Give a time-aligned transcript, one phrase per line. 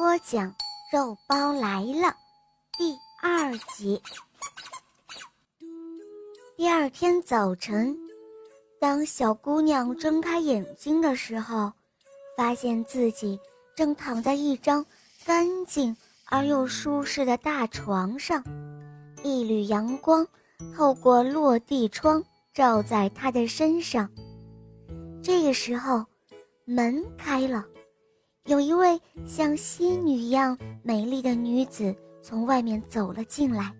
[0.00, 0.54] 播讲
[0.90, 2.16] 肉包来了，
[2.78, 4.00] 第二集。
[6.56, 7.94] 第二天早晨，
[8.80, 11.70] 当小姑娘睁开眼睛的时候，
[12.34, 13.38] 发现自己
[13.76, 14.82] 正躺在一张
[15.26, 15.94] 干净
[16.30, 18.42] 而又舒适的大床上，
[19.22, 20.26] 一缕阳光
[20.74, 24.08] 透过落地窗照在她的身上。
[25.22, 26.06] 这个时候，
[26.64, 27.62] 门开了。
[28.46, 33.72] 有一位像仙女一样美丽的女子从外面走了进来，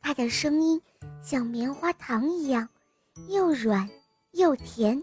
[0.00, 0.80] 她的声音
[1.20, 2.68] 像棉花糖一样，
[3.28, 3.88] 又软
[4.32, 5.02] 又甜。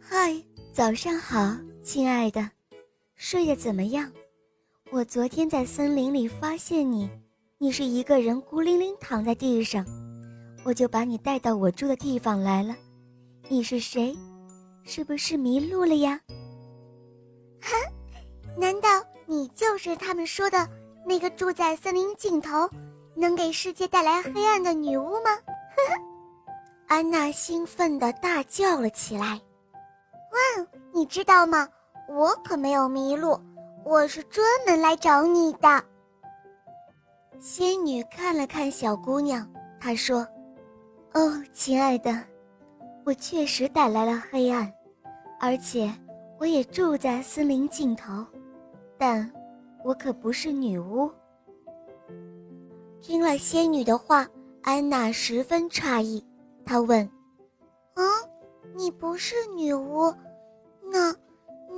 [0.00, 0.40] 嗨，
[0.72, 2.48] 早上好，亲爱的，
[3.16, 4.10] 睡得怎么样？
[4.92, 7.10] 我昨天在森林里发现你，
[7.58, 9.84] 你是一个人孤零零躺在地上，
[10.64, 12.76] 我就把你带到我住的地方来了。
[13.48, 14.16] 你是谁？
[14.84, 16.20] 是不是迷路了呀？
[18.56, 18.88] 难道
[19.26, 20.66] 你就是他们说的
[21.04, 22.68] 那个住在森林尽头、
[23.14, 25.30] 能给世界带来黑暗的女巫吗？
[25.76, 26.54] 呵呵，
[26.86, 29.26] 安娜兴奋地大叫了起来。
[29.26, 31.68] 哇，你知道吗？
[32.08, 33.38] 我可没有迷路，
[33.84, 35.84] 我是专门来找你的。
[37.38, 39.46] 仙女看了看小姑娘，
[39.80, 40.26] 她说
[41.14, 42.22] ：“哦，亲爱的，
[43.04, 44.72] 我确实带来了黑暗，
[45.40, 45.92] 而且
[46.38, 48.24] 我也住在森林尽头。”
[48.98, 49.30] 但，
[49.84, 51.10] 我可不是女巫。
[53.00, 54.26] 听了仙女的话，
[54.62, 56.24] 安娜十分诧异。
[56.64, 57.08] 她问
[57.94, 58.02] ：“啊，
[58.74, 60.12] 你不是女巫？
[60.90, 61.14] 那，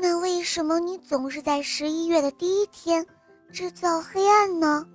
[0.01, 3.05] 那为什么你总是在十一月的第一天
[3.53, 4.87] 制造黑暗呢？”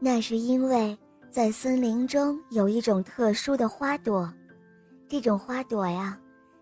[0.00, 0.98] 那是因为
[1.30, 4.32] 在森林中有一种特殊的花朵，
[5.08, 6.18] 这种花朵呀，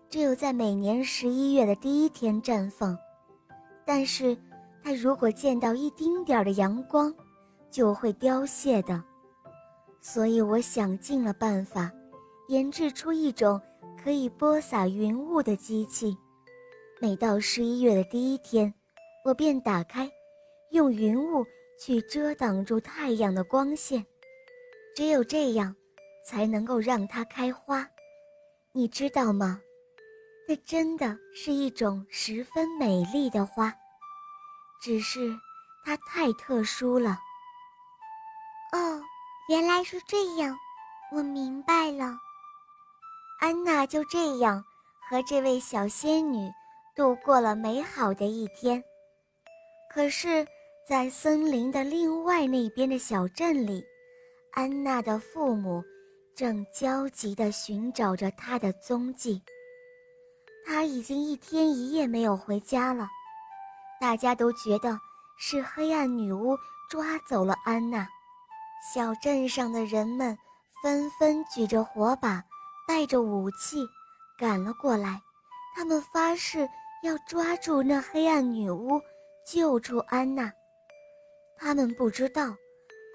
[0.09, 2.97] 只有在每年十一月的第一天绽放。
[3.85, 4.37] 但是，
[4.83, 7.13] 它如果见到一丁点儿的阳光，
[7.69, 9.03] 就会凋谢的。
[9.99, 11.91] 所以，我想尽了办法，
[12.47, 13.61] 研制出一种
[14.01, 16.15] 可以播撒云雾的机器。
[16.99, 18.73] 每到十一月的第一天，
[19.25, 20.09] 我便打开，
[20.71, 21.45] 用云雾
[21.79, 24.05] 去遮挡住太阳的光线。
[24.95, 25.75] 只有这样，
[26.25, 27.85] 才能够让它开花。
[28.71, 29.59] 你知道吗？
[30.47, 33.73] 那真的是一种十分美丽的花，
[34.81, 35.33] 只是
[35.85, 37.17] 它太特殊了。
[38.73, 39.01] 哦，
[39.47, 40.57] 原来是这样，
[41.11, 42.17] 我明白了。
[43.39, 44.63] 安娜就这样
[45.09, 46.51] 和这位小仙女
[46.95, 48.83] 度过了美好的一天。
[49.93, 50.45] 可是，
[50.87, 53.83] 在森林的另外那边的小镇里，
[54.51, 55.83] 安娜的父母
[56.35, 59.41] 正焦急地寻找着她的踪迹。
[60.65, 63.07] 他已经一天一夜没有回家了，
[63.99, 64.99] 大家都觉得
[65.37, 66.57] 是黑暗女巫
[66.89, 68.07] 抓走了安娜。
[68.93, 70.37] 小镇上的人们
[70.81, 72.43] 纷纷举着火把，
[72.87, 73.85] 带着武器
[74.37, 75.21] 赶了过来，
[75.75, 76.67] 他们发誓
[77.03, 78.99] 要抓住那黑暗女巫，
[79.45, 80.51] 救出安娜。
[81.57, 82.53] 他们不知道，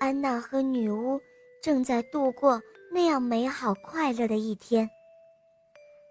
[0.00, 1.20] 安娜和女巫
[1.62, 2.60] 正在度过
[2.90, 4.88] 那样美好快乐的一天。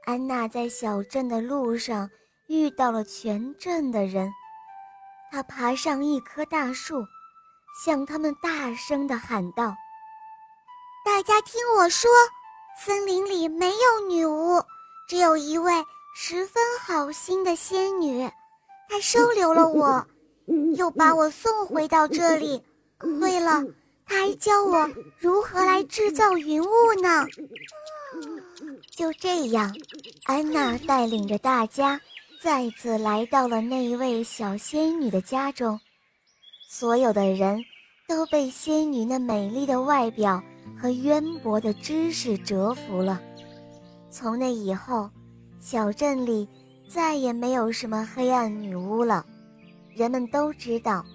[0.07, 2.09] 安娜在小镇的路上
[2.47, 4.31] 遇到了全镇的人，
[5.29, 7.06] 她爬上一棵大树，
[7.84, 9.75] 向他们大声地喊道
[11.03, 12.09] ：“大家听我说，
[12.85, 14.63] 森林里没有女巫，
[15.09, 15.73] 只有一位
[16.16, 18.31] 十分好心的仙女，
[18.88, 20.07] 她收留了我，
[20.78, 22.64] 又把我送回到这里。
[22.97, 23.61] 对了，
[24.05, 24.90] 她还教我
[25.20, 27.26] 如何来制造云雾呢。”
[28.90, 29.72] 就这样，
[30.28, 32.02] 安娜带领着大家
[32.41, 35.79] 再次来到了那一位小仙女的家中。
[36.68, 37.64] 所有的人
[38.09, 40.44] 都被仙女那美丽的外表
[40.78, 43.22] 和渊博的知识折服了。
[44.12, 45.09] 从那以后，
[45.62, 46.46] 小镇里
[46.90, 49.26] 再也没有什么黑暗女巫了。
[49.96, 51.06] 人们都知道，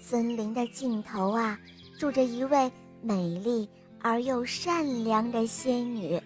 [0.00, 1.56] 森林的尽头啊，
[2.00, 2.68] 住着一位
[3.00, 3.68] 美丽
[4.02, 6.20] 而又善良的仙女。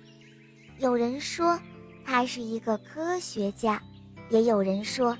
[0.78, 1.60] 有人说，
[2.04, 3.80] 他是一个科学家，
[4.28, 5.16] 也有人说，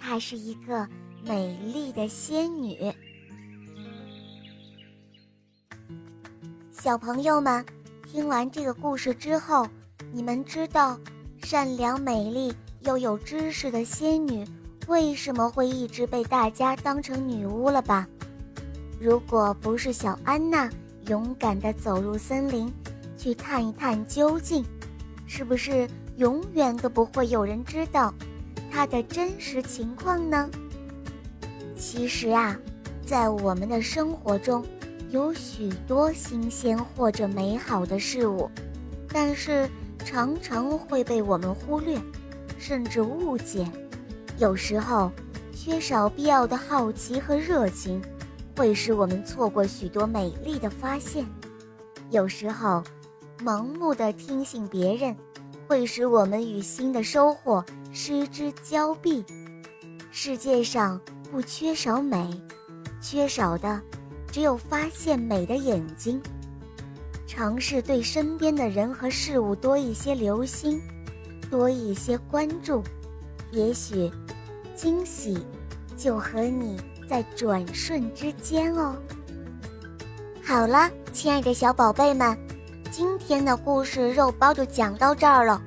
[0.00, 0.88] 她是一个
[1.24, 2.92] 美丽的仙女。
[6.70, 7.64] 小朋友们，
[8.10, 9.66] 听完这个故事之后，
[10.12, 10.98] 你们知道
[11.42, 14.44] 善良、美丽又有知识的仙女
[14.88, 18.08] 为什么会一直被大家当成女巫了吧？
[19.00, 20.68] 如果不是小安娜
[21.06, 22.72] 勇敢地走入森林，
[23.16, 24.64] 去探一探究竟，
[25.26, 28.12] 是不是永远都不会有人知道
[28.70, 30.50] 他的真实情况呢？
[31.76, 32.56] 其实啊，
[33.04, 34.64] 在我们的生活中。
[35.10, 38.50] 有许多新鲜或者美好的事物，
[39.10, 39.68] 但是
[40.06, 42.00] 常常会被我们忽略，
[42.58, 43.70] 甚至误解。
[44.38, 45.12] 有时候，
[45.54, 48.00] 缺少必要的好奇和热情，
[48.56, 51.26] 会使我们错过许多美丽的发现。
[52.08, 52.82] 有时候，
[53.44, 55.14] 盲目的听信别人，
[55.66, 59.24] 会使我们与新的收获失之交臂。
[60.10, 61.00] 世界上
[61.30, 62.28] 不缺少美，
[63.00, 63.80] 缺少的。
[64.30, 66.18] 只有发现美的眼睛，
[67.26, 70.80] 尝试对身边的人和事物多一些留心，
[71.50, 72.82] 多一些关注，
[73.50, 74.10] 也许
[74.74, 75.44] 惊喜
[75.98, 78.96] 就和你在转瞬之间哦。
[80.42, 82.34] 好了，亲爱的小宝贝们，
[82.92, 85.60] 今天的故事肉包就讲到这儿了。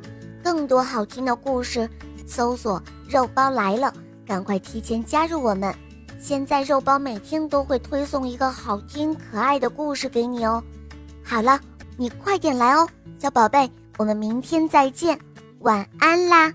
[0.43, 1.89] 更多好听的故事，
[2.27, 2.79] 搜索
[3.09, 3.91] “肉包来了”，
[4.27, 5.73] 赶快提前加入我们。
[6.21, 10.63] 现在肉包每天都会推送一个好听可爱的故事给你哦。
[11.23, 11.59] 好了，
[11.97, 12.87] 你快点来哦，
[13.17, 13.67] 小宝贝，
[13.97, 15.19] 我们明天再见，
[15.61, 16.53] 晚安啦。